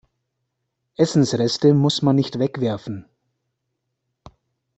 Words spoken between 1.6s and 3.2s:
muss man nicht wegwerfen.